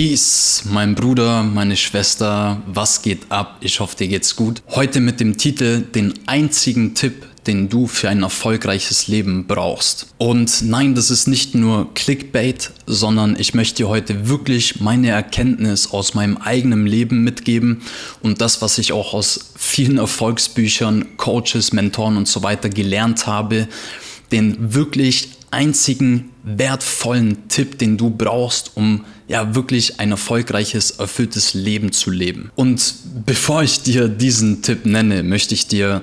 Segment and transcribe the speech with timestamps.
[0.00, 3.58] Peace, mein Bruder, meine Schwester, was geht ab?
[3.60, 4.62] Ich hoffe, dir geht's gut.
[4.70, 10.06] Heute mit dem Titel Den einzigen Tipp, den du für ein erfolgreiches Leben brauchst.
[10.16, 15.90] Und nein, das ist nicht nur Clickbait, sondern ich möchte dir heute wirklich meine Erkenntnis
[15.90, 17.82] aus meinem eigenen Leben mitgeben
[18.22, 23.68] und das, was ich auch aus vielen Erfolgsbüchern, Coaches, Mentoren und so weiter gelernt habe,
[24.32, 31.92] den wirklich einzigen wertvollen Tipp, den du brauchst, um ja wirklich ein erfolgreiches, erfülltes Leben
[31.92, 32.50] zu leben.
[32.54, 32.94] Und
[33.26, 36.02] bevor ich dir diesen Tipp nenne, möchte ich dir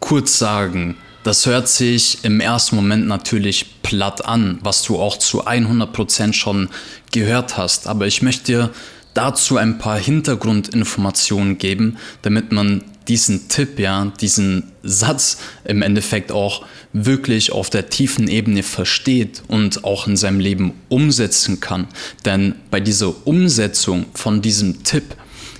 [0.00, 5.46] kurz sagen, das hört sich im ersten Moment natürlich platt an, was du auch zu
[5.46, 6.68] 100% schon
[7.12, 8.70] gehört hast, aber ich möchte dir
[9.14, 16.64] dazu ein paar Hintergrundinformationen geben, damit man diesen Tipp, ja, diesen Satz im Endeffekt auch
[16.92, 21.88] wirklich auf der tiefen Ebene versteht und auch in seinem Leben umsetzen kann.
[22.24, 25.16] Denn bei dieser Umsetzung von diesem Tipp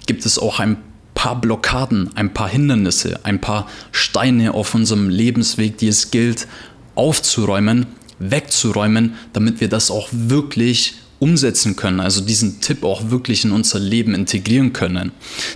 [0.07, 0.77] gibt es auch ein
[1.15, 6.47] paar Blockaden, ein paar Hindernisse, ein paar Steine auf unserem Lebensweg, die es gilt
[6.95, 7.87] aufzuräumen,
[8.19, 13.79] wegzuräumen, damit wir das auch wirklich umsetzen können, also diesen Tipp auch wirklich in unser
[13.79, 15.13] Leben integrieren können.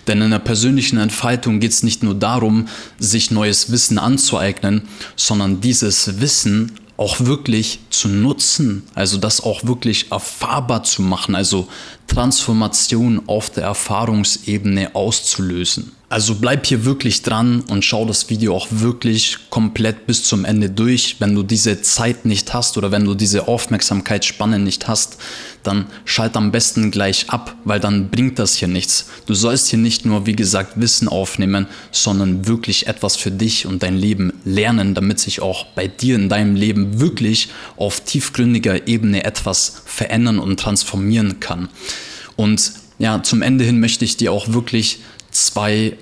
[0.07, 4.83] Denn in der persönlichen Entfaltung geht es nicht nur darum, sich neues Wissen anzueignen,
[5.17, 11.67] sondern dieses Wissen auch wirklich zu nutzen, also das auch wirklich erfahrbar zu machen, also
[12.07, 15.93] Transformation auf der Erfahrungsebene auszulösen.
[16.09, 20.69] Also bleib hier wirklich dran und schau das Video auch wirklich komplett bis zum Ende
[20.69, 21.17] durch.
[21.21, 25.17] Wenn du diese Zeit nicht hast oder wenn du diese Aufmerksamkeitsspanne nicht hast,
[25.63, 29.09] dann schalt am besten gleich ab, weil dann bringt das hier nichts.
[29.27, 33.83] Du sollst hier nicht nur, wie gesagt, Wissen aufnehmen, sondern wirklich etwas für dich und
[33.83, 39.25] dein Leben lernen, damit sich auch bei dir in deinem Leben wirklich auf tiefgründiger Ebene
[39.25, 41.69] etwas verändern und transformieren kann.
[42.37, 45.97] Und ja, zum Ende hin möchte ich dir auch wirklich zwei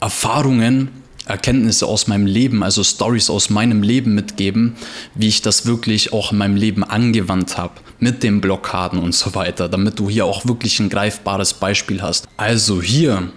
[0.00, 0.88] Erfahrungen,
[1.28, 4.76] Erkenntnisse aus meinem Leben, also Stories aus meinem Leben mitgeben,
[5.14, 9.34] wie ich das wirklich auch in meinem Leben angewandt habe, mit den Blockaden und so
[9.34, 12.28] weiter, damit du hier auch wirklich ein greifbares Beispiel hast.
[12.36, 13.30] Also hier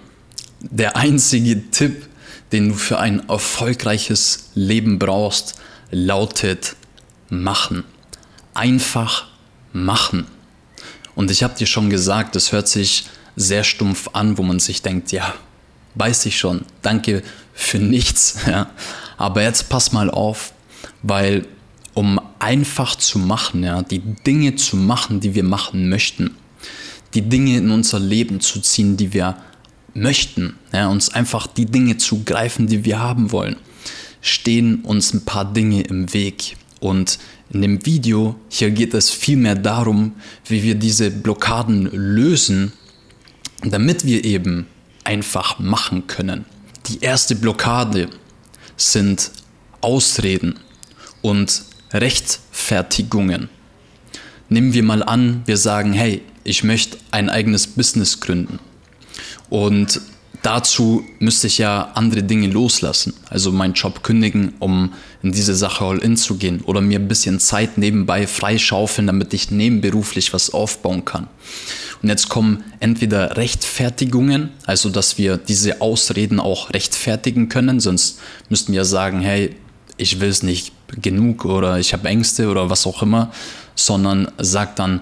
[0.60, 2.06] der einzige Tipp,
[2.52, 5.54] den du für ein erfolgreiches Leben brauchst,
[5.90, 6.76] lautet
[7.28, 7.84] machen.
[8.54, 9.26] Einfach
[9.72, 10.26] machen.
[11.14, 14.82] Und ich habe dir schon gesagt, es hört sich sehr stumpf an, wo man sich
[14.82, 15.34] denkt, ja,
[15.94, 17.22] weiß ich schon, danke
[17.62, 18.36] für nichts.
[18.46, 18.70] Ja.
[19.16, 20.52] Aber jetzt pass mal auf,
[21.02, 21.46] weil
[21.94, 26.36] um einfach zu machen, ja, die Dinge zu machen, die wir machen möchten,
[27.14, 29.36] die Dinge in unser Leben zu ziehen, die wir
[29.94, 33.56] möchten, ja, uns einfach die Dinge zu greifen, die wir haben wollen,
[34.22, 36.56] stehen uns ein paar Dinge im Weg.
[36.80, 37.18] Und
[37.50, 40.12] in dem Video hier geht es vielmehr darum,
[40.46, 42.72] wie wir diese Blockaden lösen
[43.64, 44.66] damit wir eben
[45.04, 46.44] einfach machen können.
[46.86, 48.08] Die erste Blockade
[48.76, 49.30] sind
[49.80, 50.58] Ausreden
[51.20, 51.62] und
[51.92, 53.48] Rechtfertigungen.
[54.48, 58.58] Nehmen wir mal an, wir sagen, hey, ich möchte ein eigenes Business gründen.
[59.48, 60.00] Und
[60.42, 64.92] dazu müsste ich ja andere Dinge loslassen, also meinen Job kündigen, um
[65.22, 69.32] in diese Sache all in zu gehen oder mir ein bisschen Zeit nebenbei freischaufeln, damit
[69.32, 71.28] ich nebenberuflich was aufbauen kann.
[72.02, 78.72] Und jetzt kommen entweder Rechtfertigungen, also dass wir diese Ausreden auch rechtfertigen können, sonst müssten
[78.72, 79.54] wir sagen, hey,
[79.96, 83.30] ich will es nicht genug oder ich habe Ängste oder was auch immer,
[83.76, 85.00] sondern sagt dann,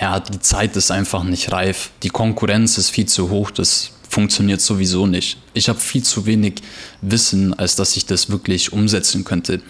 [0.00, 4.60] ja, die Zeit ist einfach nicht reif, die Konkurrenz ist viel zu hoch, das funktioniert
[4.60, 5.38] sowieso nicht.
[5.54, 6.56] Ich habe viel zu wenig
[7.00, 9.62] Wissen, als dass ich das wirklich umsetzen könnte.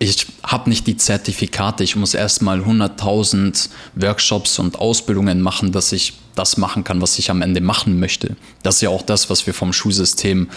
[0.00, 6.14] Ich habe nicht die Zertifikate, ich muss erstmal 100.000 Workshops und Ausbildungen machen, dass ich
[6.34, 8.34] das machen kann, was ich am Ende machen möchte.
[8.64, 10.48] Das ist ja auch das, was wir vom Schulsystem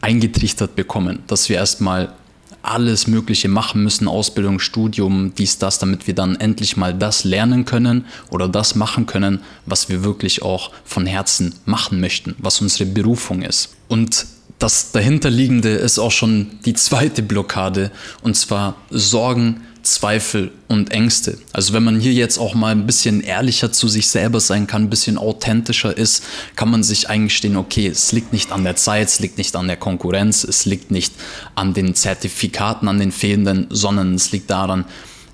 [0.00, 2.14] eingetrichtert bekommen, dass wir erstmal
[2.62, 7.64] alles Mögliche machen müssen, Ausbildung, Studium, dies, das, damit wir dann endlich mal das lernen
[7.64, 12.88] können oder das machen können, was wir wirklich auch von Herzen machen möchten, was unsere
[12.88, 13.70] Berufung ist.
[13.88, 14.26] Und
[14.58, 17.90] das dahinterliegende ist auch schon die zweite Blockade,
[18.22, 21.38] und zwar Sorgen, Zweifel und Ängste.
[21.52, 24.84] Also wenn man hier jetzt auch mal ein bisschen ehrlicher zu sich selber sein kann,
[24.84, 26.24] ein bisschen authentischer ist,
[26.56, 29.66] kann man sich eingestehen, okay, es liegt nicht an der Zeit, es liegt nicht an
[29.66, 31.14] der Konkurrenz, es liegt nicht
[31.54, 34.84] an den Zertifikaten, an den fehlenden, sondern es liegt daran,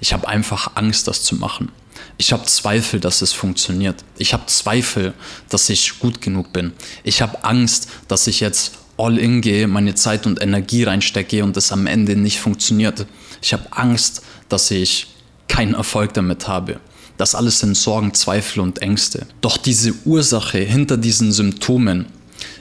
[0.01, 1.71] ich habe einfach Angst, das zu machen.
[2.19, 4.05] Ich habe Zweifel, dass es funktioniert.
[4.19, 5.15] Ich habe Zweifel,
[5.49, 6.73] dass ich gut genug bin.
[7.05, 11.57] Ich habe Angst, dass ich jetzt all in gehe, meine Zeit und Energie reinstecke und
[11.57, 13.07] es am Ende nicht funktioniert.
[13.43, 15.09] Ich habe Angst, dass ich
[15.49, 16.81] keinen Erfolg damit habe.
[17.17, 19.27] Das alles sind Sorgen, Zweifel und Ängste.
[19.41, 22.07] Doch diese Ursache hinter diesen Symptomen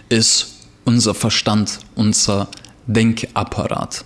[0.09, 0.53] ist
[0.85, 2.47] unser Verstand, unser
[2.87, 4.05] Denkapparat.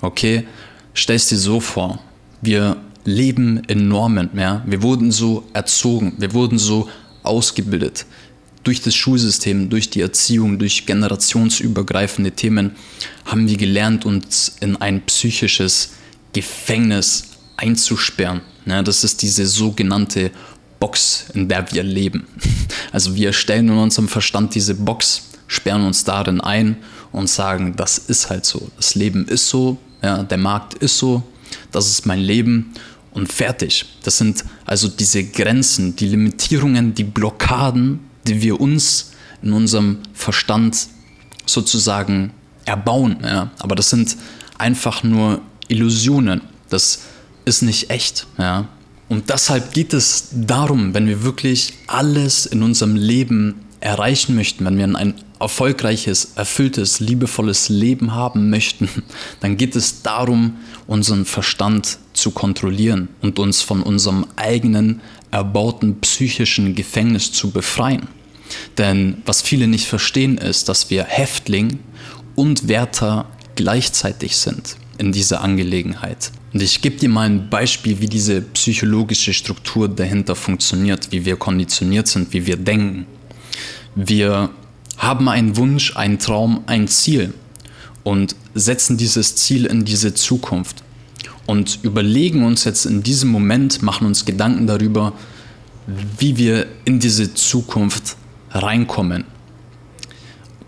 [0.00, 0.46] Okay?
[0.92, 2.00] Stell es dir so vor,
[2.42, 4.62] wir leben in Normen, ja?
[4.66, 6.88] Wir wurden so erzogen, wir wurden so
[7.22, 8.04] ausgebildet.
[8.64, 12.72] Durch das Schulsystem, durch die Erziehung, durch generationsübergreifende Themen
[13.24, 15.90] haben wir gelernt, uns in ein psychisches
[16.36, 18.42] Gefängnis einzusperren.
[18.66, 20.30] Ja, das ist diese sogenannte
[20.78, 22.26] Box, in der wir leben.
[22.92, 26.76] Also wir stellen in unserem Verstand diese Box, sperren uns darin ein
[27.12, 28.70] und sagen, das ist halt so.
[28.76, 31.22] Das Leben ist so, ja, der Markt ist so,
[31.72, 32.72] das ist mein Leben
[33.12, 33.84] und fertig.
[34.02, 39.12] Das sind also diese Grenzen, die Limitierungen, die Blockaden, die wir uns
[39.42, 40.88] in unserem Verstand
[41.44, 42.32] sozusagen
[42.64, 43.18] erbauen.
[43.22, 43.50] Ja.
[43.58, 44.16] Aber das sind
[44.58, 46.42] einfach nur Illusionen.
[46.68, 47.00] Das
[47.44, 48.26] ist nicht echt.
[48.38, 48.68] Ja.
[49.08, 54.78] Und deshalb geht es darum, wenn wir wirklich alles in unserem Leben erreichen möchten, wenn
[54.78, 58.88] wir ein erfolgreiches, erfülltes, liebevolles Leben haben möchten,
[59.40, 66.74] dann geht es darum, unseren Verstand zu kontrollieren und uns von unserem eigenen erbauten psychischen
[66.74, 68.08] Gefängnis zu befreien.
[68.78, 71.80] Denn was viele nicht verstehen ist, dass wir Häftling
[72.34, 76.30] und Wärter gleichzeitig sind in dieser Angelegenheit.
[76.52, 81.36] Und ich gebe dir mal ein Beispiel, wie diese psychologische Struktur dahinter funktioniert, wie wir
[81.36, 83.06] konditioniert sind, wie wir denken.
[83.94, 84.50] Wir
[84.96, 87.34] haben einen Wunsch, einen Traum, ein Ziel
[88.04, 90.82] und setzen dieses Ziel in diese Zukunft
[91.46, 95.12] und überlegen uns jetzt in diesem Moment, machen uns Gedanken darüber,
[96.18, 98.16] wie wir in diese Zukunft
[98.50, 99.24] reinkommen.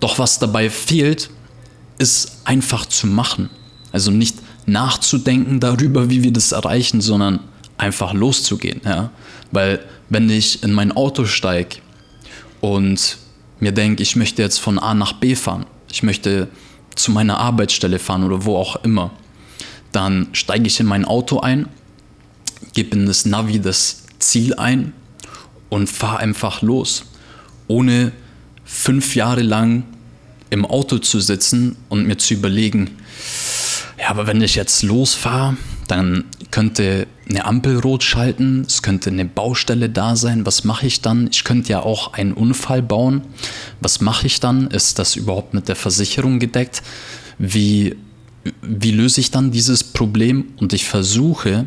[0.01, 1.31] Doch was dabei fehlt,
[1.99, 3.51] ist einfach zu machen.
[3.93, 4.37] Also nicht
[4.67, 7.41] nachzudenken darüber, wie wir das erreichen, sondern
[7.79, 8.81] einfach loszugehen.
[8.85, 9.11] Ja?
[9.51, 11.77] Weil wenn ich in mein Auto steige
[12.61, 13.19] und
[13.61, 16.49] mir denke, ich möchte jetzt von A nach B fahren, ich möchte
[16.95, 19.11] zu meiner Arbeitsstelle fahren oder wo auch immer,
[19.93, 21.69] dann steige ich in mein Auto ein,
[22.75, 24.93] gebe in das Navi das Ziel ein
[25.69, 27.05] und fahre einfach los,
[27.69, 28.13] ohne
[28.65, 29.85] fünf Jahre lang
[30.51, 32.91] im Auto zu sitzen und mir zu überlegen,
[34.09, 39.91] aber wenn ich jetzt losfahre, dann könnte eine Ampel rot schalten, es könnte eine Baustelle
[39.91, 40.47] da sein.
[40.47, 41.29] Was mache ich dann?
[41.31, 43.21] Ich könnte ja auch einen Unfall bauen.
[43.83, 44.69] Was mache ich dann?
[44.69, 46.83] Ist das überhaupt mit der Versicherung gedeckt?
[47.39, 47.97] Wie,
[48.63, 50.53] wie löse ich dann dieses Problem?
[50.57, 51.67] Und ich versuche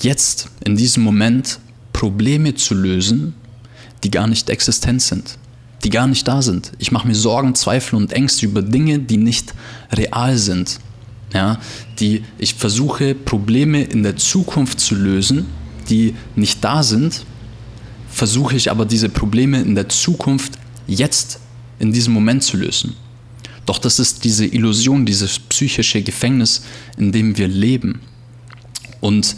[0.00, 1.58] jetzt in diesem Moment
[1.92, 3.34] Probleme zu lösen,
[4.04, 5.36] die gar nicht existent sind,
[5.84, 6.72] die gar nicht da sind.
[6.78, 9.52] Ich mache mir Sorgen, Zweifel und Ängste über Dinge, die nicht
[9.92, 10.80] real sind
[11.32, 11.60] ja,
[11.98, 15.46] die ich versuche, Probleme in der Zukunft zu lösen,
[15.88, 17.24] die nicht da sind,
[18.10, 20.54] versuche ich aber diese Probleme in der Zukunft
[20.86, 21.40] jetzt
[21.78, 22.96] in diesem Moment zu lösen.
[23.66, 26.62] Doch das ist diese Illusion, dieses psychische Gefängnis,
[26.96, 28.00] in dem wir leben.
[29.00, 29.36] Und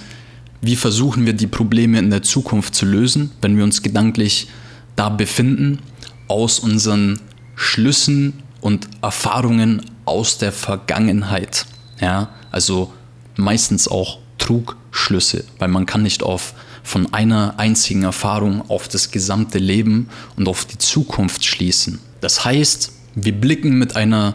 [0.60, 4.48] wie versuchen wir die Probleme in der Zukunft zu lösen, wenn wir uns gedanklich
[4.96, 5.80] da befinden,
[6.28, 7.20] aus unseren
[7.56, 11.66] Schlüssen und Erfahrungen aus der Vergangenheit.
[12.02, 12.92] Ja, also
[13.36, 16.52] meistens auch Trugschlüsse, weil man kann nicht auf
[16.82, 22.00] von einer einzigen Erfahrung auf das gesamte Leben und auf die Zukunft schließen.
[22.20, 24.34] Das heißt, wir blicken mit einer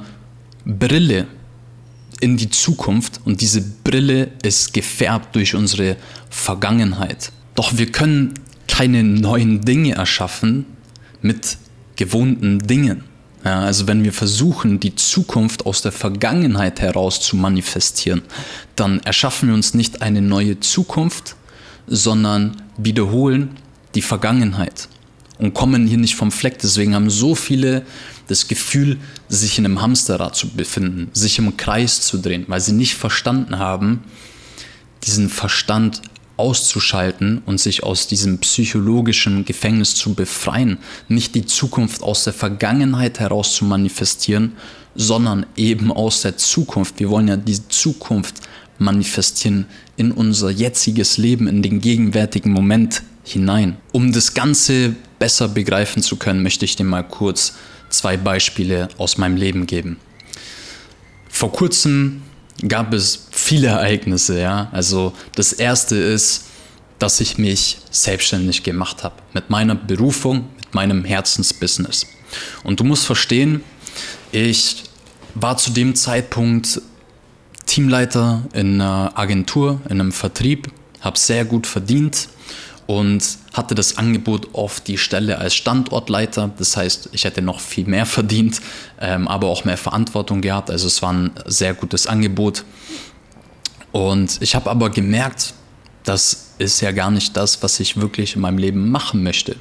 [0.63, 1.27] Brille
[2.22, 5.98] in die Zukunft und diese Brille ist gefärbt durch unsere
[6.30, 7.34] Vergangenheit.
[7.56, 8.34] Doch wir können
[8.70, 10.65] keine neuen Dinge erschaffen
[11.22, 11.58] mit
[11.98, 13.03] gewohnten Dingen.
[13.44, 18.24] Ja, also wenn wir versuchen, die Zukunft aus der Vergangenheit heraus zu manifestieren,
[18.75, 21.36] dann erschaffen wir uns nicht eine neue Zukunft,
[21.86, 23.58] sondern wiederholen
[23.96, 24.89] die Vergangenheit
[25.38, 26.60] und kommen hier nicht vom Fleck.
[26.60, 27.86] Deswegen haben so viele
[28.27, 28.98] das Gefühl,
[29.29, 33.60] sich in einem Hamsterrad zu befinden, sich im Kreis zu drehen, weil sie nicht verstanden
[33.60, 34.03] haben,
[35.03, 36.01] diesen Verstand
[36.38, 40.77] auszuschalten und sich aus diesem psychologischen Gefängnis zu befreien,
[41.08, 44.53] nicht die Zukunft aus der Vergangenheit heraus zu manifestieren,
[44.96, 47.00] sondern eben aus der Zukunft.
[47.00, 48.41] Wir wollen ja die Zukunft
[48.79, 49.65] manifestieren
[49.96, 53.77] in unser jetziges Leben, in den gegenwärtigen Moment hinein.
[53.91, 57.56] Um das Ganze besser begreifen zu können, möchte ich dir mal kurz
[57.89, 59.98] zwei Beispiele aus meinem Leben geben.
[61.29, 62.22] Vor kurzem
[62.68, 64.70] gab es viele Ereignisse, ja.
[64.72, 66.46] Also das erste ist,
[67.00, 72.08] dass ich mich selbstständig gemacht habe mit meiner Berufung, mit meinem Herzensbusiness.
[72.64, 73.64] Und du musst verstehen,
[74.32, 74.84] ich
[75.36, 76.82] war zu dem Zeitpunkt
[77.66, 80.72] Teamleiter in einer Agentur, in einem Vertrieb,
[81.02, 82.30] habe sehr gut verdient
[82.88, 86.51] und hatte das Angebot auf die Stelle als Standortleiter.
[86.58, 88.62] Das heißt, ich hätte noch viel mehr verdient,
[89.00, 90.72] ähm, aber auch mehr Verantwortung gehabt.
[90.72, 92.63] Also es war ein sehr gutes Angebot.
[93.91, 95.53] Und ich habe aber gemerkt,
[96.06, 99.58] das ist ja gar nicht das, was ich wirklich in meinem Leben machen möchte,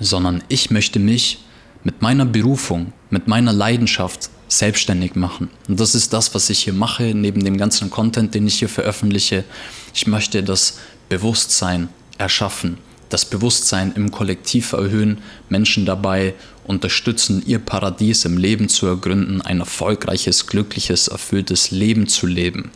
[0.00, 1.44] sondern ich möchte mich
[1.84, 5.50] mit meiner Berufung, mit meiner Leidenschaft selbstständig machen.
[5.68, 8.68] Und das ist das, was ich hier mache, neben dem ganzen Content, den ich hier
[8.68, 9.44] veröffentliche.
[9.92, 15.18] Ich möchte das Bewusstsein erschaffen, das Bewusstsein im Kollektiv erhöhen,
[15.48, 16.34] Menschen dabei
[16.66, 22.70] unterstützen, ihr Paradies im Leben zu ergründen, ein erfolgreiches, glückliches, erfülltes Leben zu leben.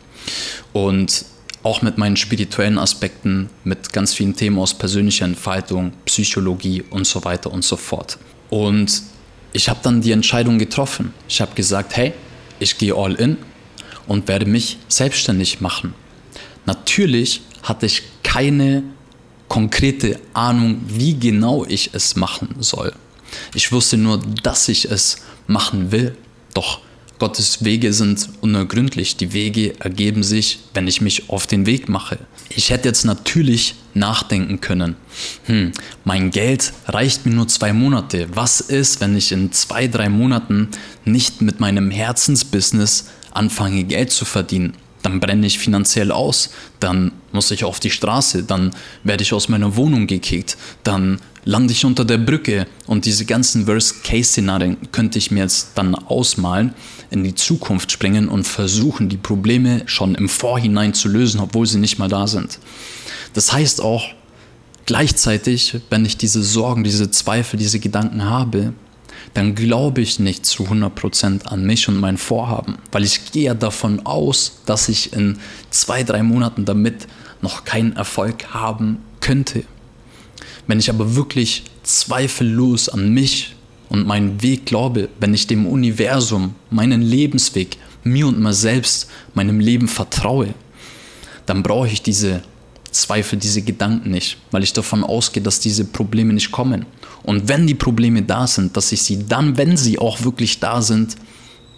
[0.71, 1.25] Und
[1.63, 7.23] auch mit meinen spirituellen Aspekten, mit ganz vielen Themen aus persönlicher Entfaltung, Psychologie und so
[7.23, 8.17] weiter und so fort.
[8.49, 9.03] Und
[9.53, 11.13] ich habe dann die Entscheidung getroffen.
[11.27, 12.13] Ich habe gesagt, hey,
[12.59, 13.37] ich gehe all in
[14.07, 15.93] und werde mich selbstständig machen.
[16.65, 18.83] Natürlich hatte ich keine
[19.51, 22.93] konkrete Ahnung, wie genau ich es machen soll.
[23.53, 26.15] Ich wusste nur, dass ich es machen will.
[26.53, 26.79] Doch
[27.19, 29.17] Gottes Wege sind unergründlich.
[29.17, 32.17] Die Wege ergeben sich, wenn ich mich auf den Weg mache.
[32.55, 34.95] Ich hätte jetzt natürlich nachdenken können.
[35.47, 35.73] Hm,
[36.05, 38.29] mein Geld reicht mir nur zwei Monate.
[38.33, 40.69] Was ist, wenn ich in zwei, drei Monaten
[41.03, 44.77] nicht mit meinem Herzensbusiness anfange, Geld zu verdienen?
[45.01, 48.71] dann brenne ich finanziell aus, dann muss ich auf die Straße, dann
[49.03, 53.67] werde ich aus meiner Wohnung gekickt, dann lande ich unter der Brücke und diese ganzen
[53.67, 56.73] Worst-Case-Szenarien könnte ich mir jetzt dann ausmalen,
[57.09, 61.79] in die Zukunft springen und versuchen, die Probleme schon im Vorhinein zu lösen, obwohl sie
[61.79, 62.59] nicht mal da sind.
[63.33, 64.05] Das heißt auch,
[64.85, 68.73] gleichzeitig, wenn ich diese Sorgen, diese Zweifel, diese Gedanken habe,
[69.33, 74.05] dann glaube ich nicht zu 100% an mich und mein Vorhaben, weil ich gehe davon
[74.05, 77.07] aus, dass ich in zwei, drei Monaten damit
[77.41, 79.63] noch keinen Erfolg haben könnte.
[80.67, 83.55] Wenn ich aber wirklich zweifellos an mich
[83.89, 89.59] und meinen Weg glaube, wenn ich dem Universum, meinen Lebensweg, mir und mir selbst, meinem
[89.59, 90.53] Leben vertraue,
[91.45, 92.41] dann brauche ich diese
[92.91, 96.85] Zweifel, diese Gedanken nicht, weil ich davon ausgehe, dass diese Probleme nicht kommen.
[97.23, 100.81] Und wenn die Probleme da sind, dass ich sie dann, wenn sie auch wirklich da
[100.81, 101.15] sind,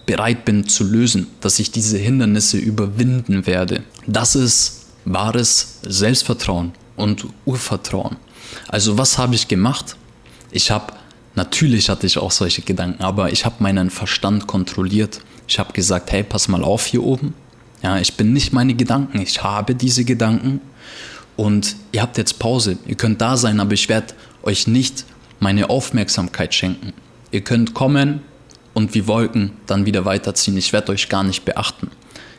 [0.05, 3.83] bereit bin zu lösen, dass ich diese Hindernisse überwinden werde.
[4.07, 8.17] Das ist wahres Selbstvertrauen und Urvertrauen.
[8.67, 9.95] Also was habe ich gemacht?
[10.51, 10.93] Ich habe,
[11.35, 15.21] natürlich hatte ich auch solche Gedanken, aber ich habe meinen Verstand kontrolliert.
[15.47, 17.33] Ich habe gesagt, hey, pass mal auf hier oben.
[17.81, 20.61] Ja, ich bin nicht meine Gedanken, ich habe diese Gedanken
[21.35, 22.77] und ihr habt jetzt Pause.
[22.85, 25.05] Ihr könnt da sein, aber ich werde euch nicht
[25.39, 26.93] meine Aufmerksamkeit schenken.
[27.31, 28.21] Ihr könnt kommen
[28.73, 30.57] und wie Wolken dann wieder weiterziehen.
[30.57, 31.89] Ich werde euch gar nicht beachten.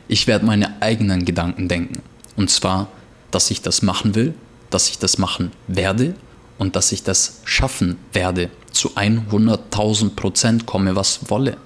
[0.08, 2.02] Ich werde meine eigenen Gedanken denken.
[2.36, 2.88] Und zwar,
[3.30, 4.34] dass ich das machen will,
[4.70, 6.14] dass ich das machen werde
[6.58, 8.50] und dass ich das schaffen werde.
[8.72, 11.56] Zu 100.000 Prozent komme, was wolle.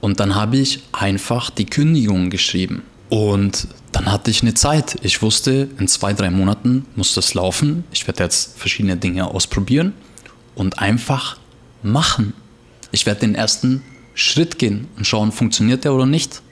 [0.00, 2.82] Und dann habe ich einfach die Kündigung geschrieben.
[3.08, 4.96] Und dann hatte ich eine Zeit.
[5.02, 7.84] Ich wusste, in zwei, drei Monaten muss das laufen.
[7.92, 9.94] Ich werde jetzt verschiedene Dinge ausprobieren
[10.56, 11.38] und einfach
[11.84, 12.32] machen.
[12.90, 13.82] Ich werde den ersten
[14.14, 16.42] Schritt gehen und schauen, funktioniert der oder nicht.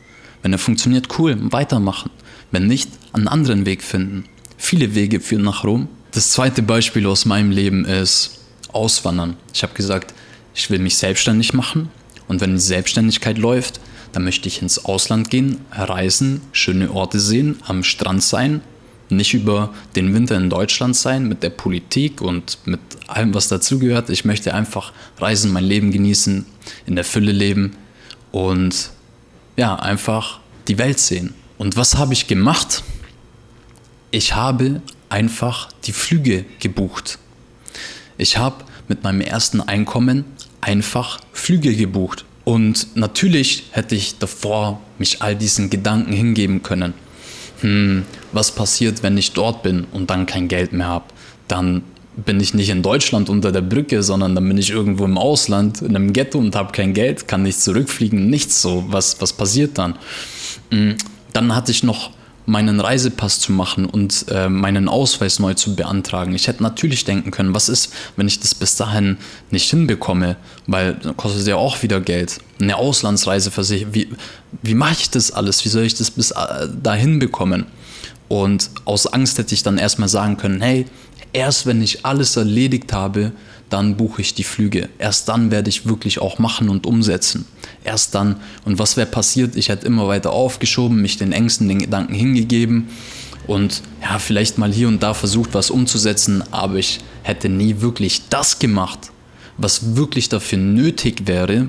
[0.43, 2.11] Wenn er funktioniert, cool, weitermachen.
[2.53, 4.27] Wenn nicht, einen anderen Weg finden.
[4.57, 5.89] Viele Wege führen nach Rom.
[6.13, 8.39] Das zweite Beispiel aus meinem Leben ist
[8.73, 9.37] Auswandern.
[9.53, 10.15] Ich habe gesagt,
[10.55, 11.89] ich will mich selbstständig machen
[12.29, 13.81] und wenn die Selbstständigkeit läuft,
[14.13, 18.61] dann möchte ich ins Ausland gehen, reisen, schöne Orte sehen, am Strand sein,
[19.11, 24.11] nicht über den Winter in Deutschland sein mit der Politik und mit allem, was dazugehört.
[24.11, 26.47] Ich möchte einfach reisen, mein Leben genießen,
[26.87, 27.77] in der Fülle leben
[28.33, 28.91] und
[29.57, 31.35] ja, einfach die Welt sehen.
[31.59, 32.83] Und was habe ich gemacht?
[34.11, 37.19] Ich habe einfach die Flüge gebucht.
[38.19, 40.25] Ich habe mit meinem ersten Einkommen
[40.61, 42.25] einfach Flüge gebucht.
[42.45, 46.95] Und natürlich hätte ich davor mich all diesen Gedanken hingeben können
[47.61, 51.07] hm, was passiert, wenn ich dort bin und dann kein Geld mehr habe?
[51.49, 51.83] Dann
[52.17, 55.83] bin ich nicht in Deutschland unter der Brücke, sondern dann bin ich irgendwo im Ausland,
[55.83, 58.85] in einem Ghetto und habe kein Geld, kann nicht zurückfliegen, nichts so.
[58.89, 59.97] Was, was passiert dann?
[60.71, 60.97] Hm,
[61.33, 62.11] dann hatte ich noch
[62.47, 66.35] meinen Reisepass zu machen und äh, meinen Ausweis neu zu beantragen.
[66.35, 69.17] Ich hätte natürlich denken können, was ist, wenn ich das bis dahin
[69.51, 70.37] nicht hinbekomme,
[70.67, 72.41] weil dann kostet ja auch wieder Geld.
[72.61, 74.09] Eine Auslandsreise versichern, wie,
[74.63, 75.65] wie mache ich das alles?
[75.65, 77.67] Wie soll ich das bis äh, dahin bekommen?
[78.29, 80.87] Und aus Angst hätte ich dann erstmal sagen können, hey,
[81.33, 83.33] erst wenn ich alles erledigt habe,
[83.71, 84.89] dann buche ich die Flüge.
[84.99, 87.45] Erst dann werde ich wirklich auch machen und umsetzen.
[87.83, 88.37] Erst dann.
[88.65, 89.57] Und was wäre passiert?
[89.57, 92.89] Ich hätte immer weiter aufgeschoben, mich den Ängsten, den Gedanken hingegeben.
[93.47, 98.29] und ja, vielleicht mal hier und da versucht, was umzusetzen, aber ich hätte nie wirklich
[98.31, 99.11] das gemacht,
[99.59, 101.69] was wirklich dafür nötig wäre,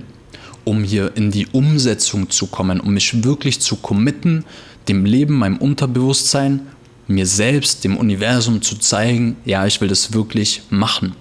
[0.63, 4.45] um hier in die Umsetzung zu kommen, um mich wirklich zu committen,
[4.87, 6.67] dem Leben, meinem Unterbewusstsein,
[7.07, 11.15] mir selbst, dem Universum zu zeigen, ja, ich will das wirklich machen.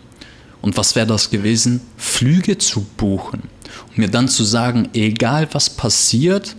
[0.62, 1.82] Und was wäre das gewesen?
[1.96, 3.42] Flüge zu buchen.
[3.88, 6.56] Und mir dann zu sagen, egal was passiert,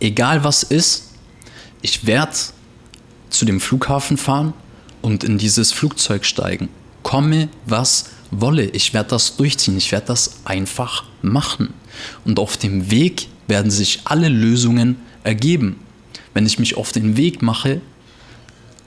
[0.00, 1.10] egal was ist,
[1.80, 2.32] ich werde
[3.30, 4.52] zu dem Flughafen fahren
[5.00, 6.68] und in dieses Flugzeug steigen.
[7.02, 8.64] Komme, was wolle.
[8.66, 9.76] Ich werde das durchziehen.
[9.76, 11.74] Ich werde das einfach machen.
[12.24, 15.76] Und auf dem Weg werden sich alle Lösungen ergeben.
[16.34, 17.80] Wenn ich mich auf den Weg mache,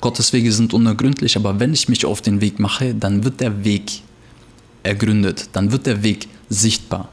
[0.01, 3.63] Gottes Wege sind unergründlich, aber wenn ich mich auf den Weg mache, dann wird der
[3.63, 4.01] Weg
[4.83, 7.09] ergründet, dann wird der Weg sichtbar.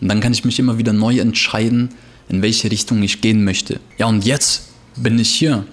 [0.00, 1.90] Und dann kann ich mich immer wieder neu entscheiden,
[2.28, 3.80] in welche Richtung ich gehen möchte.
[3.98, 5.66] Ja, und jetzt bin ich hier.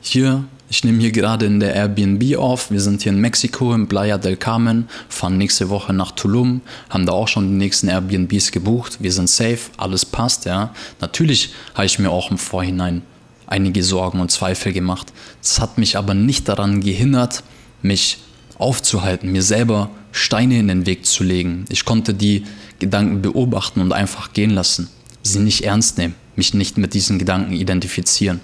[0.00, 2.70] Hier, ich nehme hier gerade in der Airbnb auf.
[2.70, 7.06] Wir sind hier in Mexiko, in Playa del Carmen, fahren nächste Woche nach Tulum, haben
[7.06, 8.98] da auch schon die nächsten Airbnbs gebucht.
[9.00, 10.72] Wir sind safe, alles passt, ja.
[11.00, 13.02] Natürlich habe ich mir auch im Vorhinein
[13.48, 15.12] einige Sorgen und Zweifel gemacht.
[15.42, 17.42] Das hat mich aber nicht daran gehindert,
[17.82, 18.18] mich
[18.56, 21.64] aufzuhalten, mir selber Steine in den Weg zu legen.
[21.68, 22.44] Ich konnte die
[22.78, 24.88] Gedanken beobachten und einfach gehen lassen,
[25.24, 28.40] sie nicht ernst nehmen, mich nicht mit diesen Gedanken identifizieren.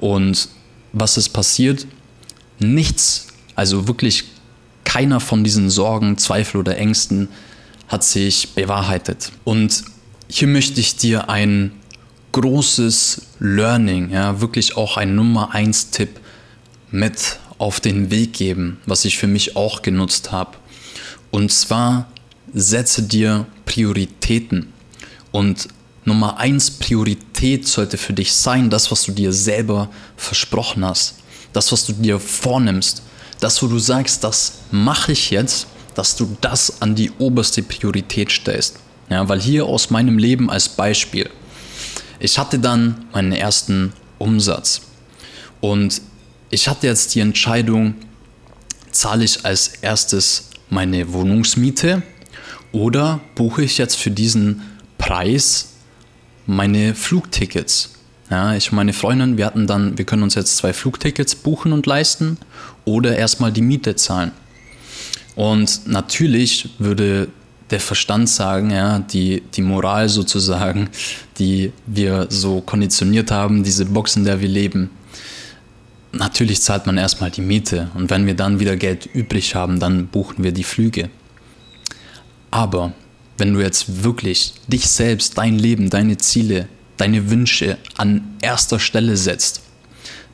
[0.00, 0.48] Und
[0.92, 1.86] was ist passiert?
[2.58, 4.24] Nichts, also wirklich
[4.84, 7.28] keiner von diesen Sorgen, Zweifel oder Ängsten
[7.88, 9.32] hat sich bewahrheitet.
[9.44, 9.84] Und
[10.28, 11.72] hier möchte ich dir ein
[12.32, 16.20] großes Learning, ja, wirklich auch ein Nummer 1 Tipp
[16.90, 20.56] mit auf den Weg geben, was ich für mich auch genutzt habe.
[21.30, 22.08] Und zwar
[22.52, 24.72] setze dir Prioritäten.
[25.30, 25.68] Und
[26.04, 31.14] Nummer 1 Priorität sollte für dich sein, das, was du dir selber versprochen hast.
[31.52, 33.02] Das, was du dir vornimmst.
[33.40, 38.32] Das, wo du sagst, das mache ich jetzt, dass du das an die oberste Priorität
[38.32, 38.78] stellst.
[39.10, 41.30] Ja, weil hier aus meinem Leben als Beispiel–
[42.22, 44.82] ich hatte dann meinen ersten Umsatz
[45.60, 46.00] und
[46.50, 47.96] ich hatte jetzt die Entscheidung,
[48.92, 52.04] zahle ich als erstes meine Wohnungsmiete
[52.70, 54.62] oder buche ich jetzt für diesen
[54.98, 55.71] Preis
[56.46, 57.94] meine Flugtickets.
[58.30, 61.72] Ja, ich und meine Freundin, wir hatten dann, wir können uns jetzt zwei Flugtickets buchen
[61.72, 62.38] und leisten
[62.84, 64.32] oder erstmal die Miete zahlen.
[65.34, 67.28] Und natürlich würde
[67.70, 70.88] der Verstand sagen, ja, die, die Moral sozusagen,
[71.38, 74.90] die wir so konditioniert haben, diese Box, in der wir leben.
[76.12, 80.06] Natürlich zahlt man erstmal die Miete und wenn wir dann wieder Geld übrig haben, dann
[80.08, 81.08] buchen wir die Flüge.
[82.50, 82.92] Aber
[83.42, 89.16] wenn du jetzt wirklich dich selbst, dein Leben, deine Ziele, deine Wünsche an erster Stelle
[89.16, 89.62] setzt,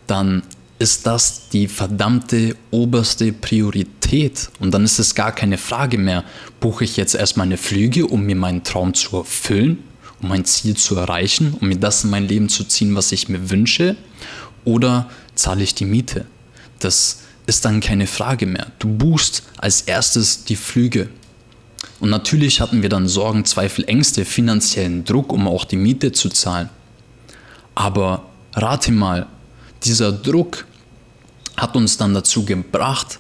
[0.07, 0.43] dann
[0.79, 4.51] ist das die verdammte oberste Priorität.
[4.61, 6.23] Und dann ist es gar keine Frage mehr,
[6.61, 9.79] buche ich jetzt erst meine Flüge, um mir meinen Traum zu erfüllen,
[10.21, 13.31] um mein Ziel zu erreichen, um mir das in mein Leben zu ziehen, was ich
[13.31, 13.97] mir wünsche,
[14.67, 16.27] oder zahle ich die Miete?
[16.79, 18.67] Das ist dann keine Frage mehr.
[18.79, 21.09] Du buchst als erstes die Flüge.
[22.01, 26.29] Und natürlich hatten wir dann Sorgen, Zweifel, Ängste, finanziellen Druck, um auch die Miete zu
[26.29, 26.69] zahlen.
[27.75, 29.27] Aber rate mal,
[29.85, 30.67] dieser Druck
[31.57, 33.19] hat uns dann dazu gebracht,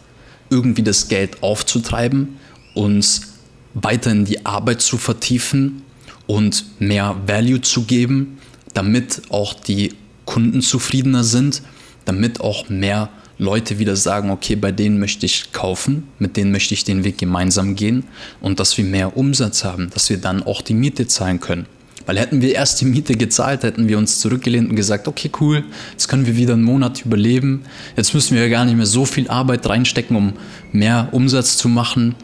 [0.50, 2.38] irgendwie das Geld aufzutreiben,
[2.74, 3.34] uns
[3.74, 5.82] weiter in die Arbeit zu vertiefen
[6.26, 8.38] und mehr Value zu geben,
[8.74, 11.62] damit auch die Kunden zufriedener sind,
[12.04, 16.74] damit auch mehr Leute wieder sagen, okay, bei denen möchte ich kaufen, mit denen möchte
[16.74, 18.04] ich den Weg gemeinsam gehen
[18.40, 21.66] und dass wir mehr Umsatz haben, dass wir dann auch die Miete zahlen können.
[22.06, 25.64] Weil hätten wir erst die Miete gezahlt, hätten wir uns zurückgelehnt und gesagt, okay, cool,
[25.92, 27.64] jetzt können wir wieder einen Monat überleben.
[27.96, 30.32] Jetzt müssen wir gar nicht mehr so viel Arbeit reinstecken, um
[30.72, 32.14] mehr Umsatz zu machen,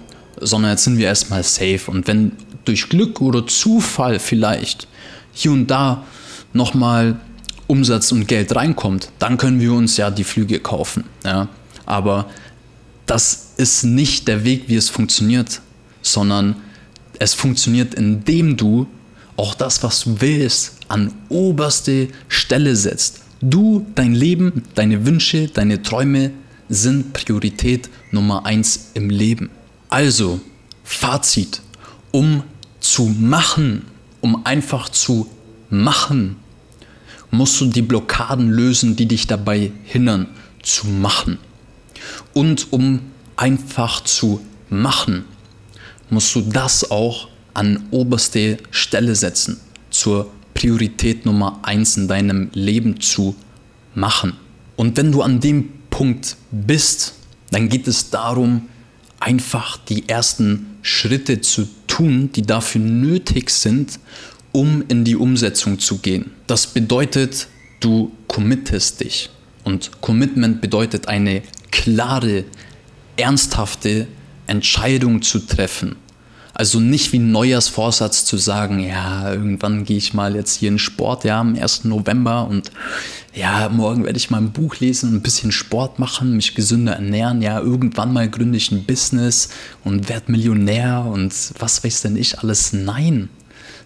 [0.40, 1.82] sondern jetzt sind wir erstmal safe.
[1.90, 2.32] Und wenn
[2.64, 4.88] durch Glück oder Zufall vielleicht
[5.32, 6.06] hier und da
[6.54, 7.20] nochmal
[7.74, 11.02] Umsatz und Geld reinkommt, dann können wir uns ja die Flüge kaufen.
[11.24, 11.48] Ja?
[11.86, 12.30] Aber
[13.04, 15.60] das ist nicht der Weg, wie es funktioniert,
[16.00, 16.54] sondern
[17.18, 18.86] es funktioniert, indem du
[19.36, 23.22] auch das, was du willst, an oberste Stelle setzt.
[23.40, 26.30] Du, dein Leben, deine Wünsche, deine Träume
[26.68, 29.50] sind Priorität Nummer eins im Leben.
[29.88, 30.40] Also,
[30.84, 31.60] Fazit,
[32.12, 32.44] um
[32.78, 33.82] zu machen,
[34.20, 35.26] um einfach zu
[35.70, 36.36] machen,
[37.30, 40.28] musst du die Blockaden lösen, die dich dabei hindern
[40.62, 41.38] zu machen.
[42.32, 43.00] Und um
[43.36, 45.24] einfach zu machen,
[46.10, 49.60] musst du das auch an oberste Stelle setzen,
[49.90, 53.34] zur Priorität Nummer eins in deinem Leben zu
[53.94, 54.34] machen.
[54.76, 57.14] Und wenn du an dem Punkt bist,
[57.50, 58.68] dann geht es darum,
[59.20, 63.98] einfach die ersten Schritte zu tun, die dafür nötig sind,
[64.54, 66.30] um in die Umsetzung zu gehen.
[66.46, 67.48] Das bedeutet,
[67.80, 69.30] du committest dich.
[69.64, 72.44] Und Commitment bedeutet eine klare,
[73.16, 74.06] ernsthafte
[74.46, 75.96] Entscheidung zu treffen.
[76.52, 81.24] Also nicht wie Neujahrsvorsatz zu sagen, ja, irgendwann gehe ich mal jetzt hier in Sport,
[81.24, 81.84] ja, am 1.
[81.84, 82.70] November und
[83.34, 87.42] ja, morgen werde ich mal ein Buch lesen, ein bisschen Sport machen, mich gesünder ernähren,
[87.42, 89.48] ja, irgendwann mal gründe ich ein Business
[89.82, 92.72] und werde Millionär und was weiß denn ich alles.
[92.72, 93.30] Nein.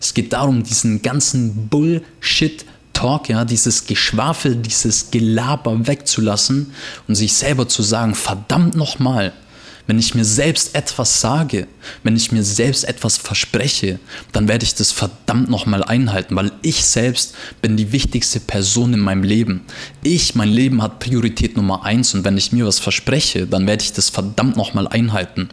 [0.00, 6.72] Es geht darum, diesen ganzen Bullshit Talk, ja, dieses Geschwafel, dieses Gelaber wegzulassen
[7.06, 9.32] und sich selber zu sagen, verdammt nochmal,
[9.88, 11.66] wenn ich mir selbst etwas sage,
[12.02, 13.98] wenn ich mir selbst etwas verspreche,
[14.32, 19.00] dann werde ich das verdammt nochmal einhalten, weil ich selbst bin die wichtigste Person in
[19.00, 19.62] meinem Leben.
[20.02, 23.82] Ich, mein Leben hat Priorität Nummer eins und wenn ich mir was verspreche, dann werde
[23.82, 25.48] ich das verdammt nochmal einhalten.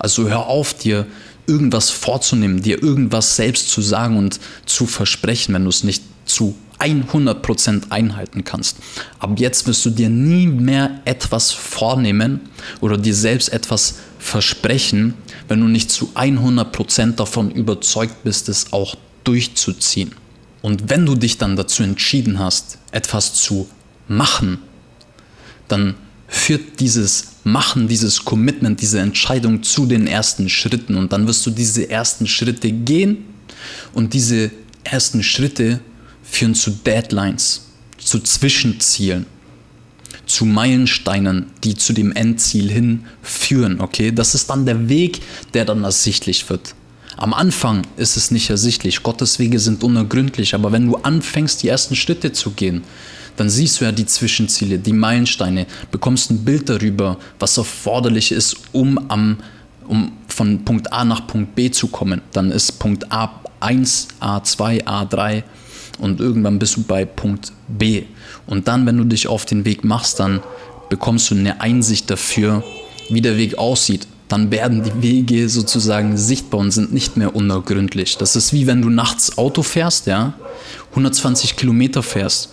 [0.00, 1.06] Also hör auf, dir
[1.46, 6.56] irgendwas vorzunehmen, dir irgendwas selbst zu sagen und zu versprechen, wenn du es nicht zu
[6.78, 8.78] 100% einhalten kannst.
[9.18, 12.40] Ab jetzt wirst du dir nie mehr etwas vornehmen
[12.80, 15.14] oder dir selbst etwas versprechen,
[15.48, 20.12] wenn du nicht zu 100% davon überzeugt bist, es auch durchzuziehen.
[20.62, 23.68] Und wenn du dich dann dazu entschieden hast, etwas zu
[24.08, 24.58] machen,
[25.68, 25.94] dann
[26.28, 30.96] führt dieses Machen, dieses Commitment, diese Entscheidung zu den ersten Schritten.
[30.96, 33.18] Und dann wirst du diese ersten Schritte gehen
[33.94, 34.50] und diese
[34.84, 35.80] ersten Schritte
[36.22, 37.66] führen zu Deadlines,
[37.98, 39.26] zu Zwischenzielen,
[40.26, 43.80] zu Meilensteinen, die zu dem Endziel hin führen.
[43.80, 45.20] Okay, das ist dann der Weg,
[45.54, 46.74] der dann ersichtlich wird.
[47.16, 49.02] Am Anfang ist es nicht ersichtlich.
[49.02, 52.82] Gottes Wege sind unergründlich, aber wenn du anfängst, die ersten Schritte zu gehen,
[53.36, 58.56] dann siehst du ja die Zwischenziele, die Meilensteine, bekommst ein Bild darüber, was erforderlich ist,
[58.72, 59.38] um, am,
[59.86, 62.22] um von Punkt A nach Punkt B zu kommen.
[62.32, 65.42] Dann ist Punkt A1, A2, A3
[65.98, 68.04] und irgendwann bist du bei Punkt B.
[68.46, 70.40] Und dann, wenn du dich auf den Weg machst, dann
[70.88, 72.62] bekommst du eine Einsicht dafür,
[73.08, 74.06] wie der Weg aussieht.
[74.28, 78.16] Dann werden die Wege sozusagen sichtbar und sind nicht mehr unergründlich.
[78.18, 80.34] Das ist wie wenn du nachts Auto fährst, ja,
[80.90, 82.50] 120 Kilometer fährst.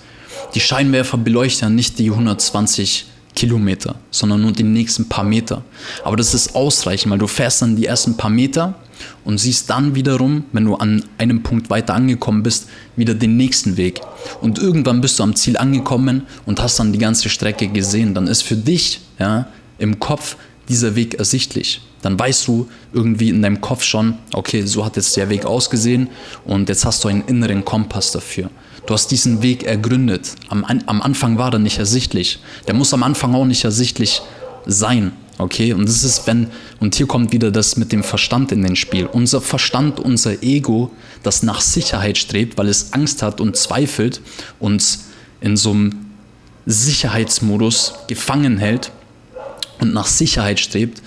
[0.55, 5.63] Die Scheinwerfer beleuchten nicht die 120 Kilometer, sondern nur die nächsten paar Meter.
[6.03, 8.75] Aber das ist ausreichend, weil du fährst dann die ersten paar Meter
[9.23, 13.77] und siehst dann wiederum, wenn du an einem Punkt weiter angekommen bist, wieder den nächsten
[13.77, 14.01] Weg.
[14.41, 18.13] Und irgendwann bist du am Ziel angekommen und hast dann die ganze Strecke gesehen.
[18.13, 19.47] Dann ist für dich ja,
[19.79, 20.35] im Kopf
[20.69, 21.81] dieser Weg ersichtlich.
[22.01, 26.09] Dann weißt du irgendwie in deinem Kopf schon, okay, so hat jetzt der Weg ausgesehen
[26.45, 28.49] und jetzt hast du einen inneren Kompass dafür.
[28.85, 30.35] Du hast diesen Weg ergründet.
[30.49, 32.39] Am, am Anfang war er nicht ersichtlich.
[32.67, 34.21] Der muss am Anfang auch nicht ersichtlich
[34.65, 35.13] sein.
[35.37, 36.47] Okay, und das ist, wenn,
[36.79, 39.07] und hier kommt wieder das mit dem Verstand in den Spiel.
[39.07, 40.91] Unser Verstand, unser Ego,
[41.23, 44.21] das nach Sicherheit strebt, weil es Angst hat und zweifelt,
[44.59, 45.05] uns
[45.41, 46.05] in so einem
[46.65, 48.91] Sicherheitsmodus gefangen hält
[49.79, 51.01] und nach Sicherheit strebt,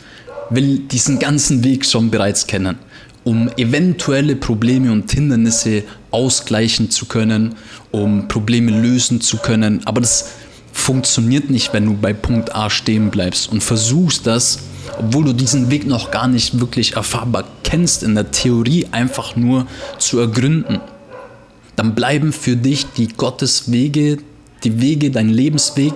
[0.50, 2.78] will diesen ganzen Weg schon bereits kennen,
[3.26, 7.56] um eventuelle Probleme und Hindernisse ausgleichen zu können,
[7.90, 9.84] um Probleme lösen zu können.
[9.84, 10.28] Aber das
[10.72, 14.60] funktioniert nicht, wenn du bei Punkt A stehen bleibst und versuchst das,
[15.00, 19.66] obwohl du diesen Weg noch gar nicht wirklich erfahrbar kennst, in der Theorie einfach nur
[19.98, 20.80] zu ergründen.
[21.74, 24.18] Dann bleiben für dich die Gotteswege,
[24.62, 25.94] die Wege, dein Lebensweg,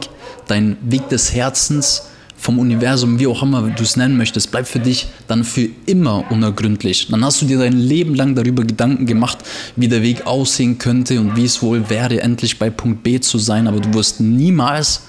[0.48, 2.08] dein Weg des Herzens,
[2.40, 6.24] vom Universum, wie auch immer du es nennen möchtest, bleibt für dich dann für immer
[6.30, 7.08] unergründlich.
[7.10, 9.38] Dann hast du dir dein Leben lang darüber Gedanken gemacht,
[9.76, 13.38] wie der Weg aussehen könnte und wie es wohl wäre, endlich bei Punkt B zu
[13.38, 15.02] sein, aber du wirst niemals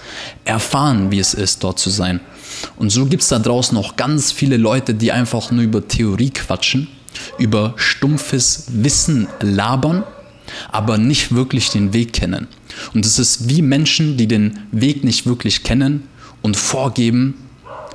[0.44, 2.20] erfahren, wie es ist, dort zu sein.
[2.76, 6.32] Und so gibt es da draußen auch ganz viele Leute, die einfach nur über Theorie
[6.32, 6.89] quatschen,
[7.39, 10.04] über stumpfes Wissen labern,
[10.70, 12.48] aber nicht wirklich den Weg kennen.
[12.94, 16.10] Und es ist wie Menschen, die den Weg nicht wirklich kennen
[16.42, 17.36] und vorgeben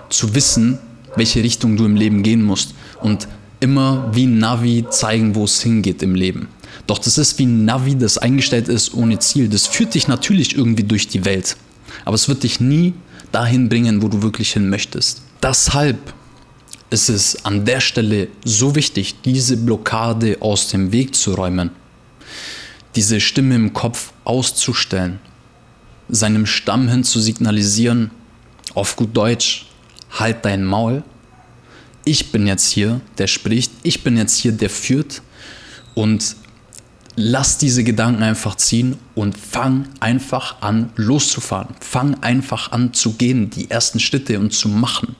[0.08, 0.78] zu wissen,
[1.16, 3.28] welche Richtung du im Leben gehen musst und
[3.60, 6.48] immer wie Navi zeigen, wo es hingeht im Leben.
[6.86, 9.48] Doch das ist wie ein Navi, das eingestellt ist ohne Ziel.
[9.48, 11.56] Das führt dich natürlich irgendwie durch die Welt,
[12.04, 12.94] aber es wird dich nie
[13.32, 15.22] dahin bringen, wo du wirklich hin möchtest.
[15.42, 15.98] Deshalb
[16.90, 21.70] ist es an der Stelle so wichtig, diese Blockade aus dem Weg zu räumen,
[22.94, 25.18] diese Stimme im Kopf auszustellen,
[26.08, 28.10] seinem Stamm hin zu signalisieren,
[28.76, 29.66] auf gut Deutsch,
[30.10, 31.02] halt dein Maul.
[32.04, 33.72] Ich bin jetzt hier, der spricht.
[33.82, 35.22] Ich bin jetzt hier, der führt.
[35.94, 36.36] Und
[37.16, 41.74] lass diese Gedanken einfach ziehen und fang einfach an loszufahren.
[41.80, 45.16] Fang einfach an zu gehen, die ersten Schritte und zu machen.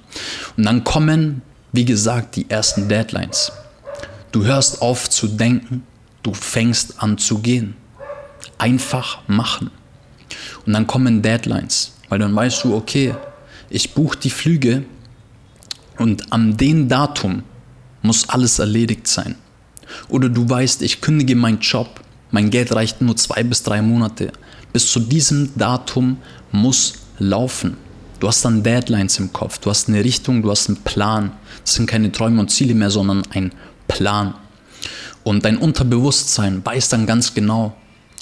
[0.56, 1.40] Und dann kommen,
[1.72, 3.50] wie gesagt, die ersten Deadlines.
[4.32, 5.82] Du hörst auf zu denken,
[6.22, 7.74] du fängst an zu gehen.
[8.58, 9.70] Einfach machen.
[10.66, 13.14] Und dann kommen Deadlines, weil dann weißt du, okay,
[13.70, 14.84] ich buche die Flüge
[15.98, 17.42] und an dem Datum
[18.02, 19.34] muss alles erledigt sein.
[20.08, 22.00] Oder du weißt, ich kündige meinen Job,
[22.30, 24.32] mein Geld reicht nur zwei bis drei Monate.
[24.72, 26.18] Bis zu diesem Datum
[26.52, 27.76] muss laufen.
[28.20, 31.32] Du hast dann Deadlines im Kopf, du hast eine Richtung, du hast einen Plan.
[31.64, 33.52] Das sind keine Träume und Ziele mehr, sondern ein
[33.88, 34.34] Plan.
[35.22, 37.76] Und dein Unterbewusstsein weiß dann ganz genau,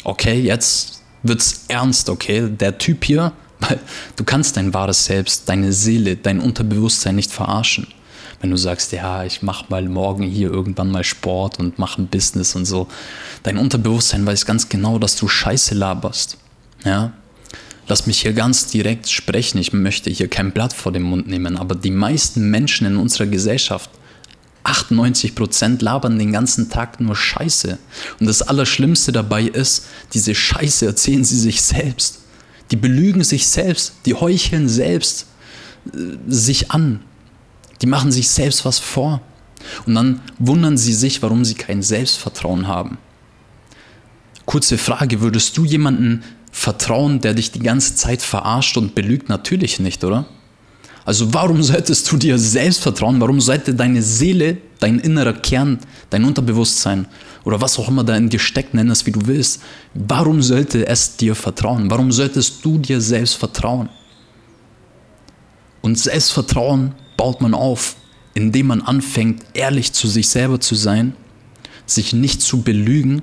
[0.04, 3.32] okay, jetzt wird's ernst, okay, der Typ hier,
[3.68, 3.80] weil
[4.16, 7.86] du kannst dein wahres Selbst, deine Seele, dein Unterbewusstsein nicht verarschen
[8.44, 12.08] wenn du sagst, ja, ich mache mal morgen hier irgendwann mal Sport und mache ein
[12.08, 12.88] Business und so,
[13.42, 16.36] dein Unterbewusstsein weiß ganz genau, dass du Scheiße laberst.
[16.84, 17.14] Ja?
[17.88, 19.56] Lass mich hier ganz direkt sprechen.
[19.56, 23.28] Ich möchte hier kein Blatt vor den Mund nehmen, aber die meisten Menschen in unserer
[23.28, 23.88] Gesellschaft
[24.64, 27.78] 98% labern den ganzen Tag nur Scheiße.
[28.20, 32.23] Und das Allerschlimmste dabei ist, diese Scheiße erzählen sie sich selbst.
[32.70, 35.26] Die belügen sich selbst, die heucheln selbst
[35.86, 37.00] äh, sich an.
[37.82, 39.20] Die machen sich selbst was vor.
[39.86, 42.98] Und dann wundern sie sich, warum sie kein Selbstvertrauen haben.
[44.46, 46.22] Kurze Frage, würdest du jemanden
[46.52, 49.28] vertrauen, der dich die ganze Zeit verarscht und belügt?
[49.28, 50.26] Natürlich nicht, oder?
[51.04, 53.20] Also warum solltest du dir selbst vertrauen?
[53.20, 55.78] Warum sollte deine Seele, dein innerer Kern,
[56.10, 57.06] dein Unterbewusstsein
[57.44, 60.86] oder was auch immer da in dir steckt, nenn es wie du willst, warum sollte
[60.86, 61.90] es dir vertrauen?
[61.90, 63.88] Warum solltest du dir selbst vertrauen?
[65.82, 67.96] Und Selbstvertrauen baut man auf,
[68.32, 71.14] indem man anfängt, ehrlich zu sich selber zu sein,
[71.84, 73.22] sich nicht zu belügen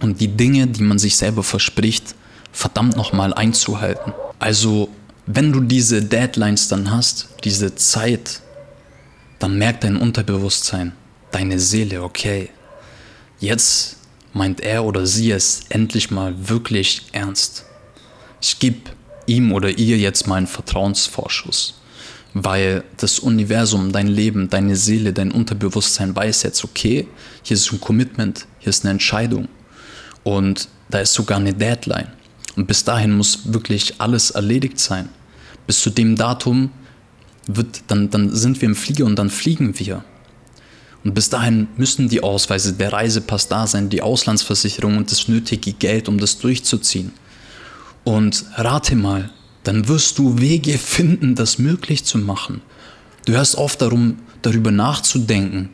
[0.00, 2.16] und die Dinge, die man sich selber verspricht,
[2.50, 4.12] verdammt nochmal einzuhalten.
[4.40, 4.88] Also,
[5.26, 8.40] wenn du diese Deadlines dann hast, diese Zeit,
[9.38, 10.92] dann merkt dein Unterbewusstsein,
[11.30, 12.50] deine Seele, okay,
[13.40, 13.96] jetzt
[14.32, 17.64] meint er oder sie es endlich mal wirklich ernst.
[18.40, 18.90] Ich gebe
[19.26, 21.80] ihm oder ihr jetzt meinen Vertrauensvorschuss
[22.34, 27.08] weil das Universum, dein Leben, deine Seele, dein Unterbewusstsein weiß jetzt, okay,
[27.42, 29.48] hier ist ein Commitment, hier ist eine Entscheidung
[30.22, 32.08] und da ist sogar eine Deadline.
[32.56, 35.08] Und bis dahin muss wirklich alles erledigt sein.
[35.66, 36.70] Bis zu dem Datum
[37.46, 40.04] wird, dann, dann sind wir im Flieger und dann fliegen wir.
[41.02, 45.72] Und bis dahin müssen die Ausweise, der Reisepass da sein, die Auslandsversicherung und das nötige
[45.72, 47.12] Geld, um das durchzuziehen.
[48.04, 49.30] Und rate mal,
[49.62, 52.60] dann wirst du Wege finden, das möglich zu machen.
[53.24, 55.70] Du hörst oft darum, darüber nachzudenken,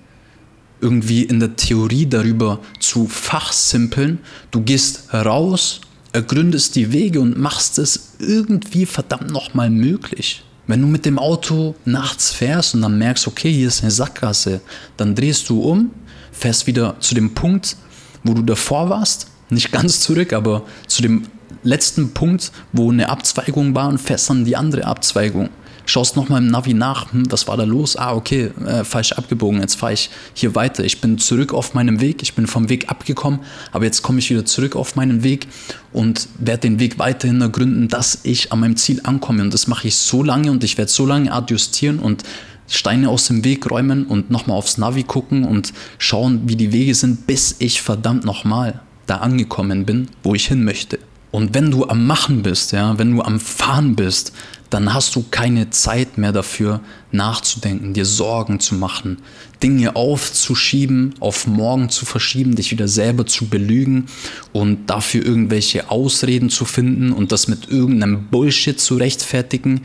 [0.81, 4.19] irgendwie in der Theorie darüber zu fachsimpeln.
[4.51, 5.81] Du gehst raus,
[6.13, 10.43] ergründest die Wege und machst es irgendwie verdammt nochmal möglich.
[10.67, 14.61] Wenn du mit dem Auto nachts fährst und dann merkst, okay, hier ist eine Sackgasse,
[14.97, 15.91] dann drehst du um,
[16.33, 17.77] fährst wieder zu dem Punkt,
[18.25, 21.27] wo du davor warst, nicht ganz zurück, aber zu dem
[21.63, 25.51] letzten Punkt, wo eine Abzweigung war und fährst dann die andere Abzweigung.
[25.87, 27.97] Schaust nochmal im Navi nach, hm, was war da los?
[27.97, 30.85] Ah, okay, äh, falsch abgebogen, jetzt fahre ich hier weiter.
[30.85, 33.41] Ich bin zurück auf meinem Weg, ich bin vom Weg abgekommen,
[33.73, 35.47] aber jetzt komme ich wieder zurück auf meinen Weg
[35.93, 39.43] und werde den Weg weiterhin ergründen, dass ich an meinem Ziel ankomme.
[39.43, 42.25] Und das mache ich so lange und ich werde so lange adjustieren und
[42.69, 46.95] Steine aus dem Weg räumen und nochmal aufs Navi gucken und schauen, wie die Wege
[46.95, 50.99] sind, bis ich verdammt nochmal da angekommen bin, wo ich hin möchte.
[51.31, 54.33] Und wenn du am Machen bist, ja, wenn du am Fahren bist,
[54.77, 59.23] dann hast du keine Zeit mehr dafür nachzudenken, dir Sorgen zu machen,
[59.63, 64.05] Dinge aufzuschieben, auf morgen zu verschieben, dich wieder selber zu belügen
[64.53, 69.81] und dafür irgendwelche Ausreden zu finden und das mit irgendeinem Bullshit zu rechtfertigen,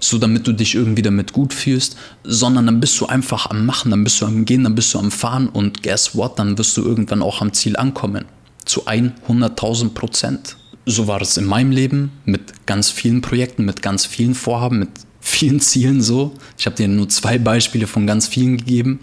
[0.00, 3.90] so damit du dich irgendwie damit gut fühlst, sondern dann bist du einfach am Machen,
[3.90, 6.74] dann bist du am Gehen, dann bist du am Fahren und guess what, dann wirst
[6.78, 8.24] du irgendwann auch am Ziel ankommen.
[8.64, 14.06] Zu 100.000 Prozent so war es in meinem Leben mit ganz vielen Projekten, mit ganz
[14.06, 14.90] vielen Vorhaben, mit
[15.20, 16.34] vielen Zielen so.
[16.58, 19.00] Ich habe dir nur zwei Beispiele von ganz vielen gegeben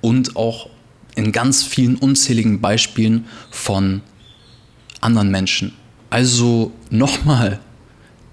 [0.00, 0.70] und auch
[1.14, 4.02] in ganz vielen unzähligen Beispielen von
[5.00, 5.74] anderen Menschen.
[6.10, 7.60] Also nochmal,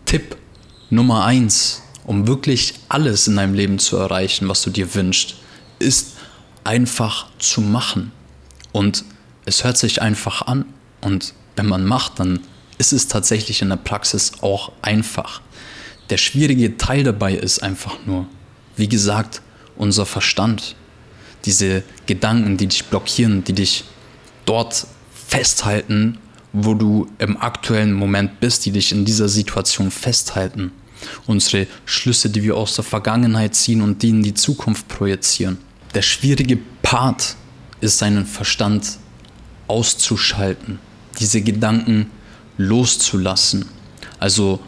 [0.05, 0.37] Tipp
[0.91, 5.35] Nummer eins, um wirklich alles in deinem Leben zu erreichen, was du dir wünschst,
[5.79, 6.13] ist
[6.63, 8.11] einfach zu machen.
[8.71, 9.03] Und
[9.45, 10.65] es hört sich einfach an.
[11.01, 12.41] Und wenn man macht, dann
[12.77, 15.41] ist es tatsächlich in der Praxis auch einfach.
[16.09, 18.27] Der schwierige Teil dabei ist einfach nur,
[18.75, 19.41] wie gesagt,
[19.75, 20.75] unser Verstand.
[21.45, 23.85] Diese Gedanken, die dich blockieren, die dich
[24.45, 26.17] dort festhalten,
[26.53, 30.71] wo du im aktuellen Moment bist, die dich in dieser Situation festhalten.
[31.27, 35.57] Unsere Schlüsse, die wir aus der Vergangenheit ziehen und die in die Zukunft projizieren.
[35.93, 37.35] Der schwierige Part
[37.81, 38.97] ist, seinen Verstand
[39.67, 40.79] auszuschalten,
[41.19, 42.09] diese Gedanken
[42.57, 43.65] loszulassen.
[44.19, 44.59] Also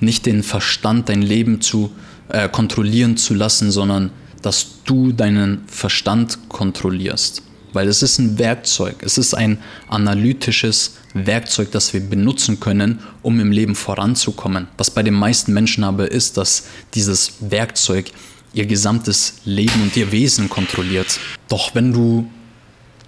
[0.00, 1.92] nicht den Verstand, dein Leben zu
[2.28, 4.10] äh, kontrollieren zu lassen, sondern
[4.42, 7.42] dass du deinen Verstand kontrollierst.
[7.72, 13.40] Weil es ist ein Werkzeug, es ist ein analytisches Werkzeug, das wir benutzen können, um
[13.40, 14.68] im Leben voranzukommen.
[14.76, 18.10] Was bei den meisten Menschen aber ist, dass dieses Werkzeug
[18.52, 21.20] ihr gesamtes Leben und ihr Wesen kontrolliert.
[21.48, 22.30] Doch wenn du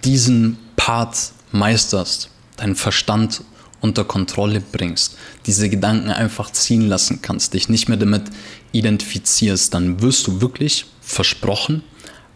[0.03, 3.41] diesen Part meisterst, deinen Verstand
[3.81, 8.23] unter Kontrolle bringst, diese Gedanken einfach ziehen lassen kannst, dich nicht mehr damit
[8.71, 11.83] identifizierst, dann wirst du wirklich versprochen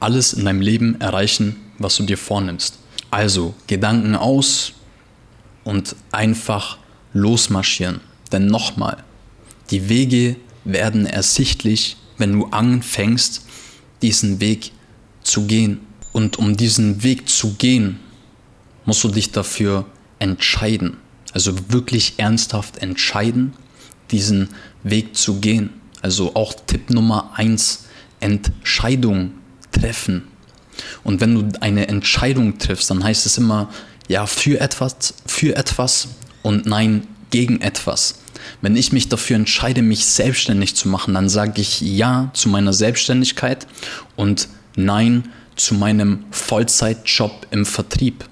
[0.03, 2.77] alles in deinem Leben erreichen, was du dir vornimmst.
[3.09, 4.73] Also Gedanken aus
[5.63, 6.77] und einfach
[7.13, 8.01] losmarschieren.
[8.31, 8.97] Denn nochmal,
[9.71, 13.45] die Wege werden ersichtlich, wenn du anfängst,
[14.01, 14.71] diesen Weg
[15.23, 15.79] zu gehen.
[16.11, 17.99] Und um diesen Weg zu gehen,
[18.85, 19.85] musst du dich dafür
[20.19, 20.97] entscheiden.
[21.33, 23.53] Also wirklich ernsthaft entscheiden,
[24.11, 24.49] diesen
[24.83, 25.71] Weg zu gehen.
[26.01, 27.85] Also auch Tipp Nummer eins:
[28.19, 29.31] Entscheidung
[29.71, 30.23] treffen.
[31.03, 33.69] Und wenn du eine Entscheidung triffst, dann heißt es immer
[34.07, 36.09] ja für etwas, für etwas
[36.41, 38.15] und nein gegen etwas.
[38.61, 42.73] Wenn ich mich dafür entscheide, mich selbstständig zu machen, dann sage ich ja zu meiner
[42.73, 43.67] Selbstständigkeit
[44.15, 48.25] und nein zu meinem Vollzeitjob im Vertrieb.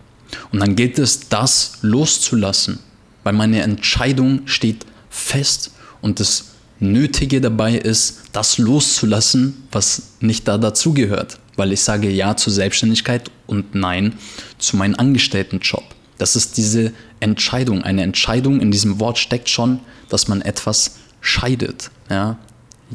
[0.51, 2.79] Und dann gilt es, das loszulassen,
[3.23, 6.45] weil meine Entscheidung steht fest und das
[6.79, 11.39] Nötige dabei ist, das loszulassen, was nicht da dazugehört.
[11.55, 14.13] Weil ich sage Ja zur Selbstständigkeit und Nein
[14.57, 15.83] zu meinem Angestelltenjob.
[16.17, 17.83] Das ist diese Entscheidung.
[17.83, 19.79] Eine Entscheidung in diesem Wort steckt schon,
[20.09, 21.91] dass man etwas scheidet.
[22.09, 22.39] Ja,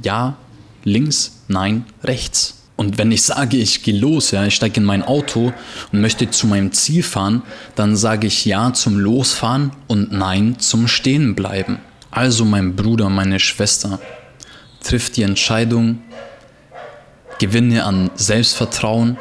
[0.02, 0.36] ja
[0.82, 2.55] links, nein, rechts.
[2.76, 5.52] Und wenn ich sage, ich gehe los, ja, ich steige in mein Auto
[5.92, 7.42] und möchte zu meinem Ziel fahren,
[7.74, 11.78] dann sage ich ja zum Losfahren und nein zum Stehenbleiben.
[12.10, 13.98] Also mein Bruder, meine Schwester,
[14.84, 16.02] triff die Entscheidung,
[17.38, 19.16] gewinne an Selbstvertrauen,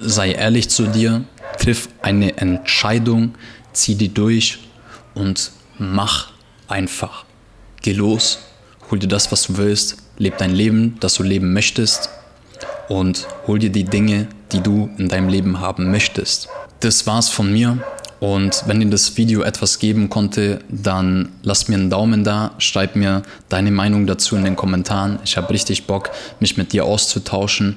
[0.00, 1.24] sei ehrlich zu dir,
[1.58, 3.34] triff eine Entscheidung,
[3.74, 4.60] zieh die durch
[5.14, 6.30] und mach
[6.68, 7.26] einfach.
[7.82, 8.38] Geh los,
[8.90, 12.08] hol dir das, was du willst, leb dein Leben, das du leben möchtest
[12.88, 16.48] und hol dir die Dinge, die du in deinem Leben haben möchtest.
[16.80, 17.78] Das war's von mir.
[18.20, 22.96] Und wenn dir das Video etwas geben konnte, dann lass mir einen Daumen da, schreib
[22.96, 25.18] mir deine Meinung dazu in den Kommentaren.
[25.24, 27.76] Ich habe richtig Bock, mich mit dir auszutauschen.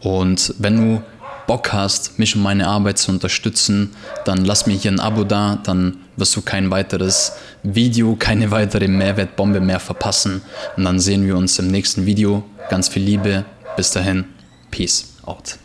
[0.00, 1.02] Und wenn du
[1.46, 3.92] Bock hast, mich und meine Arbeit zu unterstützen,
[4.24, 8.88] dann lass mir hier ein Abo da, dann wirst du kein weiteres Video, keine weitere
[8.88, 10.42] Mehrwertbombe mehr verpassen.
[10.76, 12.44] Und dann sehen wir uns im nächsten Video.
[12.68, 13.44] Ganz viel Liebe.
[13.76, 14.35] Bis dahin.
[14.76, 15.56] Peace out.